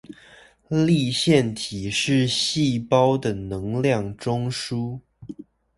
[0.67, 4.99] 粒線體是細胞的能量中樞